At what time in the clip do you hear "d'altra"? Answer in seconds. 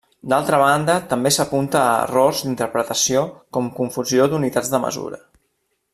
0.31-0.59